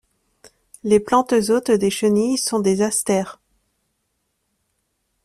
[0.83, 3.39] Les plantes hôtes des chenilles sont des asters.